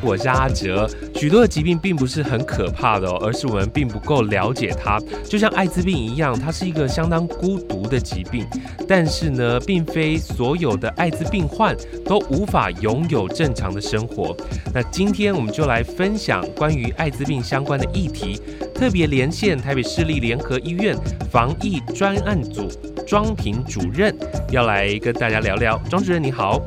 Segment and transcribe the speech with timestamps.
[0.00, 5.00] 我是阿哲，许多的疾病并不是很可怕的哦，而是我们并不够了解它。
[5.24, 8.46] 就像艾滋病一样，它是一个相当孤独的疾病。
[8.86, 14.36] 但是呢，并非所有的艾滋病患都无法拥有正常的生活。
[14.72, 18.40] 那今天我们就来分享关于艾滋病相关的议题，
[18.74, 20.96] 特别连线台北市立联合医院
[21.30, 22.68] 防疫专案组
[23.06, 24.16] 庄平主任，
[24.50, 25.78] 要来跟大家聊聊。
[25.90, 26.62] 庄主任你好。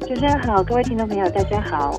[0.00, 1.98] 主持人好，各位听众朋友大家好。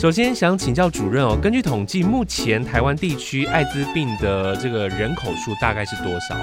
[0.00, 6.34] 首先想请教主任哦，根据统计，目前台湾地区艾滋病的这个人口数大概是多少？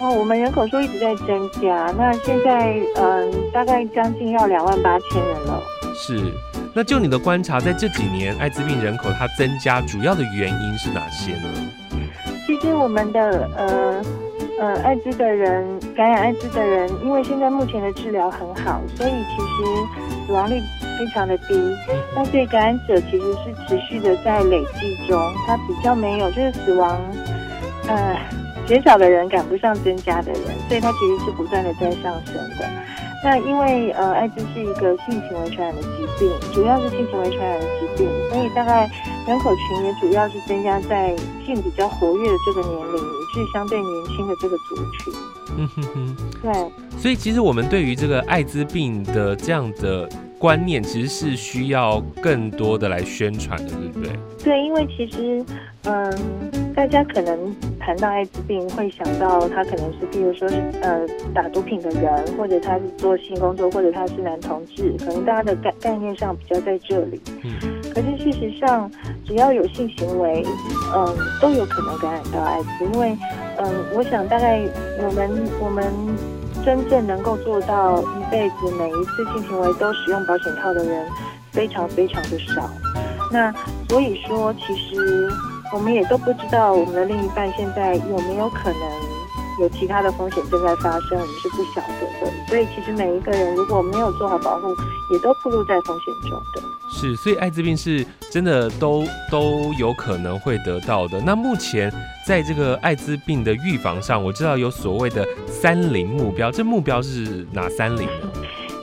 [0.00, 5.62] 哦，我们人口数一直在增加，那现在嗯，大概将近要两万八千人了。
[5.94, 6.32] 是，
[6.74, 11.48] 那就你的观察，在这几年艾滋病人口它增加，主要的原因是哪些呢？
[12.44, 14.02] 其实我们的呃
[14.58, 20.60] 呃艾滋的人感染艾滋的人，因为现在目前的治疗很好，所以其实死亡率。
[20.96, 21.76] 非常的低，
[22.14, 27.02] 那对感染者其实是持续的在累计中，它比较没有就是死亡，
[27.88, 28.16] 呃，
[28.64, 32.70] 减少的人赶不上增加的人，所以它其实是不断的在上升的。
[33.24, 38.88] 那因为呃，艾滋是一个性行为传染的疾病，主要是性行为传染的疾病，所以大概
[39.26, 41.08] 人口群也主要是增加在
[41.44, 45.12] 性比较活跃的这个年龄，也是相对年轻的这个族群。
[45.56, 46.52] 嗯哼哼，对。
[46.98, 50.08] 所以其实我们对于这个艾滋病的这样的。
[50.36, 54.12] 观念其实是需要更多的来宣传的，对不对？
[54.44, 55.42] 对，因为其实，
[55.84, 56.12] 嗯，
[56.74, 61.00] 大家可能谈到艾滋病，会想到他可能是，比如说是呃
[61.32, 67.18] 打毒品的人，或者他是做性工作，或者他是男同志，可能大家的概概念上比较在这里。
[67.42, 67.52] 嗯。
[68.34, 68.90] 可是事实上，
[69.24, 70.44] 只要有性行为，
[70.94, 73.16] 嗯，都有可能感染到艾滋，因为，
[73.58, 74.60] 嗯，我想大概
[75.00, 75.30] 我们
[75.60, 75.84] 我们。
[76.64, 81.06] 真正能够做到一辈子每一次性行为都使用保险套的人，
[81.52, 82.70] 非常非常的少。
[83.30, 83.52] 那
[83.86, 85.28] 所以说，其实
[85.74, 88.80] 我们也都不知道我们的另一半现在有没有可能
[89.60, 92.32] 有其他的风险正在发生，我们是不晓得的。
[92.48, 94.68] 所以其实每一个人如果没有做好保护，
[95.12, 96.62] 也都暴露在风险中的。
[96.90, 101.20] 是，所以艾滋病是真的都都有可能会得到的。
[101.20, 101.92] 那目前。
[102.26, 108.32] 在这个艾滋病的预防上，我知道有所谓的三零目标，这目标是哪三零呢？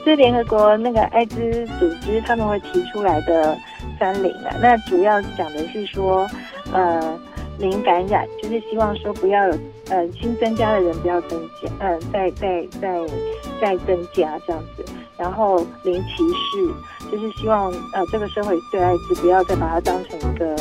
[0.04, 3.58] 是联合国那个艾滋组织他们会提出来的
[3.98, 4.54] 三零啊。
[4.60, 6.24] 那主要讲的是说，
[6.72, 7.18] 呃，
[7.62, 9.54] 零感染，就是希望说不要有
[9.88, 13.00] 呃新增加的人不要增加，呃，再再再
[13.60, 14.84] 再增加这样子。
[15.16, 20.56] 然后零歧视，就是希望呃这个社会对艾滋不要再把它当成一个。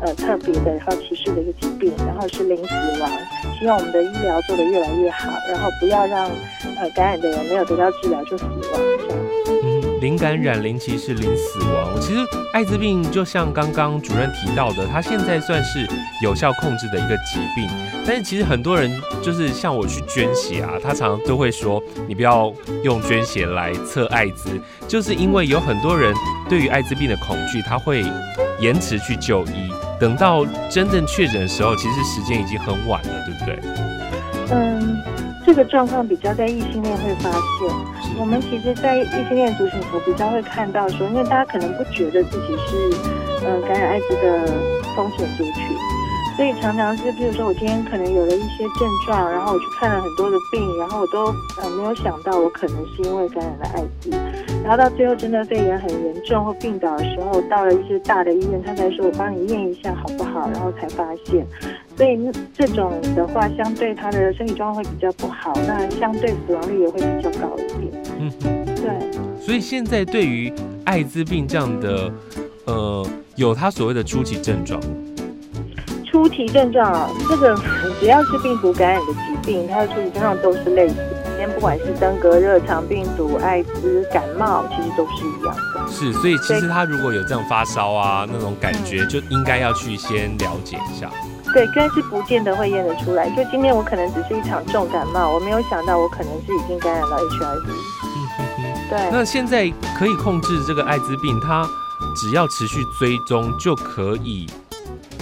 [0.00, 3.10] 呃，特别的，然后歧视的一个疾病，然后是零死亡，
[3.58, 6.28] 希望我们的医疗做得越来越好，然后不要让
[6.76, 8.80] 呃感染的人没有得到治疗就死亡
[10.02, 12.00] 零感染、零歧视、零死亡。
[12.00, 12.18] 其实
[12.52, 15.88] 艾滋病就像刚刚主任提到的，它现在算是
[16.20, 17.70] 有效控制的一个疾病，
[18.04, 18.90] 但是其实很多人
[19.22, 22.52] 就是像我去捐血啊，他常常都会说，你不要
[22.82, 24.50] 用捐血来测艾滋，
[24.88, 26.12] 就是因为有很多人
[26.48, 28.04] 对于艾滋病的恐惧，他会
[28.58, 29.72] 延迟去就医。
[30.00, 33.60] 等到真正确诊的时候，其实时间已经很晚了，对不对？
[34.50, 35.00] 嗯，
[35.52, 38.18] 这个状况比较在异性恋会发现。
[38.18, 42.96] 我们其实，在异性恋族群，我比较会看到说，因为大家可能不觉得自己是
[43.44, 44.46] 嗯感染艾滋的
[44.96, 45.76] 风险族群，
[46.38, 51.26] 所以常常是，比如说我今天可能有了一些症状，然后我去看了很多的病，然后我都
[51.60, 54.10] 呃没有想到我可能是因为感染了艾滋。
[54.64, 61.46] 然后到最后真的肺炎很严重或病倒的时候，到了一些大的医院，他才说我帮你验一下好不好，然后才发现。
[61.96, 62.18] 所以
[62.54, 68.02] 这种的话，相对他的身体状况会比较不好，那相对死亡率也会比较高一点。
[68.18, 68.32] 嗯，
[68.76, 69.44] 对。
[69.44, 70.52] 所以现在对于
[70.84, 72.12] 艾滋病这样的，
[72.64, 73.06] 呃，
[73.36, 74.80] 有他所谓的初期症状。
[76.04, 77.56] 初期症状啊，这个
[77.98, 80.96] 只要是病毒感染的疾病，它的初期症状都是类似。
[81.56, 85.88] 不管是登革热、肠病毒、艾滋、感冒，其实都是一样的。
[85.90, 91.10] 是，所以其实他如果有这样发烧啊那种感觉，就应该要去先了解一下。
[91.52, 93.28] 对，但是不见得会验得出来。
[93.30, 97.66] 就今天我可能只是一场重感冒，我没有想到我可能是已经感染了 HIV。
[98.88, 99.10] 对。
[99.10, 101.68] 那现在可以控制这个艾滋病，它
[102.16, 104.46] 只要持续追踪就可以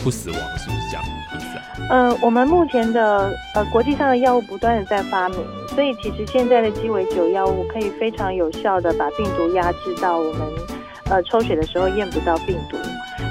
[0.05, 1.05] 不死亡，是不是这样
[1.35, 1.63] 意思啊？
[1.91, 5.45] 呃，我们目前的呃国际上的药物不断的在发明，
[5.75, 10.43] 所以其实现在的鸡尾酒药物可以非常有效的把病毒压制到我们
[11.11, 12.77] 呃抽血的时候验不到病毒。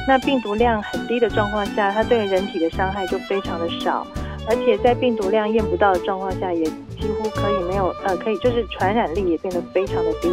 [0.09, 4.07] 那病毒量很低的状况下，它对人体的伤害就非常的少。
[4.47, 10.27] 而且在病毒量验不到的状况下，也几乎可以没有呃，可以就是传染力也变得非常的低，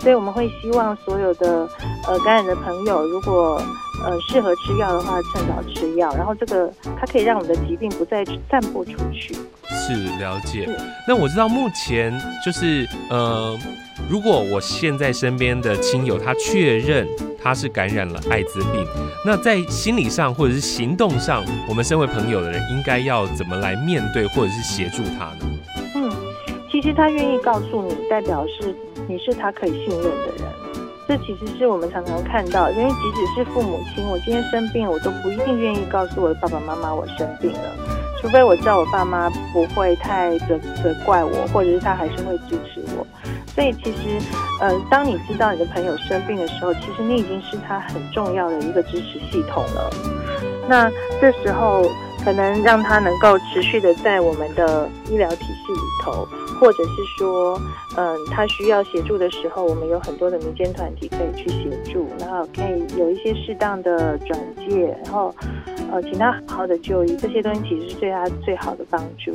[0.00, 1.66] 所以我们会希望所有的
[2.06, 3.58] 呃感染的朋友，如果
[4.04, 9.34] 呃适合吃药的话，趁早吃药，然后这个它可以让我们的疾病不再散播出去。
[9.68, 10.68] 是了解。
[11.06, 12.12] 那我知道目前
[12.44, 13.58] 就是呃，
[14.08, 17.06] 如果我现在身边的亲友他确认。
[17.38, 18.84] 他是感染了艾滋病，
[19.24, 25.58] 那在心理上或者是行动上，我们身为朋友的人应该要怎么来面对或者是协助他呢？
[25.94, 26.10] 嗯，
[26.68, 28.74] 其实他愿意告诉你，代表是
[29.06, 30.65] 你是他可以信任的人。
[31.08, 37.76] 这其实是我们常常看到，因为即使是父母亲，我今天生病，我都不一定愿意告诉我的爸爸妈妈我生病了，
[38.20, 43.06] 除非我知道我爸妈不会太责责怪我，或者是他还是会支持我。
[43.54, 44.18] 所以其实，
[44.60, 49.90] 呃，当你知道你的朋友生病的时候，其实你已经是他很重要的一个支持系统了。
[50.68, 51.88] 那这时候
[52.26, 56.26] 可能让他能够持续的在我们的医疗体系里头，
[56.60, 57.56] 或者是说，
[57.96, 65.32] 嗯、呃，他需要协助的时候，我们有很多的民间团体可以去协助，然后可以有一些适当的转介，然后，
[65.92, 69.30] 呃，请他好好的就医，这些东西其实是对他最好的帮助。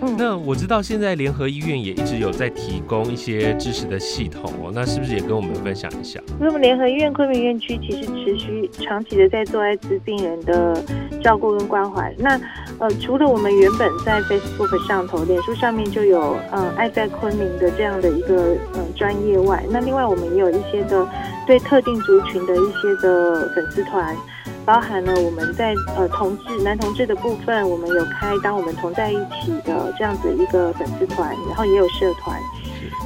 [0.00, 6.20] 嗯那我知道现在联合医院也一直有在提供一些支持的系统哦，那是不是也跟我们分享一下？
[6.40, 10.82] 那么联合医院昆明院区其实持续长期的在做艾滋病人的
[11.22, 12.14] 照顾跟关怀。
[12.18, 12.40] 那
[12.78, 21.06] 呃，除了我们原本在 Facebook 上头、脸书上面就有呃爱在昆明的这样的一个呃专业外，那另外我们也有一些的
[21.46, 24.16] 对特定族群的一些的粉丝团。
[24.64, 32.38] 包含了我们在呃同志男同志的部分，我们有开当我们同在一起的这样子一个粉丝团，然后也有社团。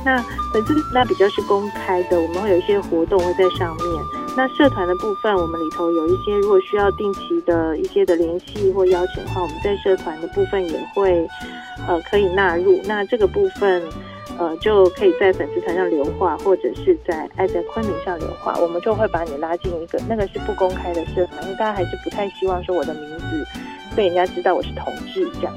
[0.04, 0.18] 那
[0.52, 4.21] 粉丝那比较是公开的，我们会有一些活动会在上面。
[4.36, 11.28] 那社团的部分，我们里头有一些如果需要定期的一些的联系或邀请的话，我们在社团的部分也会
[11.86, 12.80] 呃可以纳入。
[12.84, 13.82] 那这个部分。
[14.38, 23.46] 呃，就可以在粉丝团上留话，或者是在爱在昆明上留话，我们就会把你拉进一个那个是不公开的社团，因为大家还是不太希望说我的名字
[23.94, 25.54] 被人家知道我是同志这样。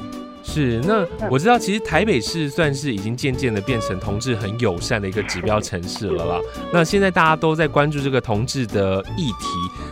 [0.55, 6.39] 是，那我知道其实台北市算是已经渐渐的变成同志很友善的一个指标城市了啦。
[6.71, 9.47] 那现在大家都在关注这个同志的议题，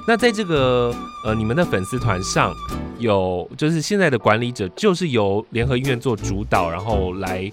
[0.07, 0.95] 那在这个
[1.25, 2.53] 呃你们的粉丝团上。
[2.99, 7.51] 有，就是现在的管理者就是由联合医院做主导，然后来，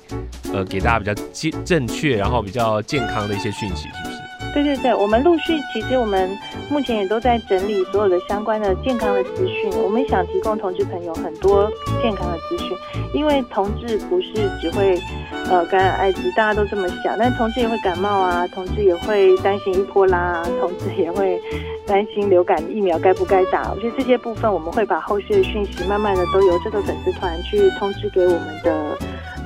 [0.52, 4.19] 呃，给大家比较正正确，然后比较健康的一些讯息，是不是？
[4.52, 6.28] 对对对，我们陆续，其实我们
[6.68, 9.70] 目前也都在整理所有的相关的健康的资讯。
[9.82, 11.70] 我们想提供同志朋友很多
[12.02, 12.76] 健康的资讯，
[13.14, 15.00] 因为同志不是只会
[15.48, 21.40] 呃感染艾滋，大家都这么想，但同志也会感冒啊，同志也会担心一波拉啊，同志也会
[21.86, 23.70] 担心流感疫苗该不该打。
[23.72, 28.98] 我觉得这些部分我们会把后续的讯息慢慢的都由这个粉丝团去通知给我们的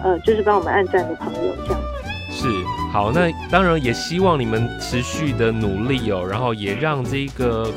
[0.03, 1.84] 呃，就是帮我们按赞的朋友这样。
[2.45, 2.63] 是
[2.93, 7.73] 好，那当然也希望你们持续的努力哦，然后也让这个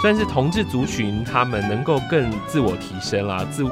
[0.00, 3.64] 算是同志族群他们能够更自我提升啦，自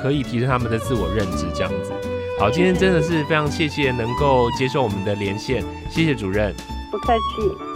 [0.00, 1.92] 可以提升他们的自我认知这样子。
[2.40, 6.54] 好，今天真的是非常谢谢能够接受我们的连线，谢谢主任，
[6.90, 7.71] 不客气。